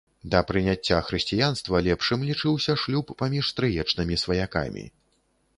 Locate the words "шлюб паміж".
2.85-3.45